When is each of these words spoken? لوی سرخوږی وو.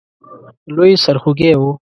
لوی 0.75 0.93
سرخوږی 1.03 1.51
وو. 1.59 1.71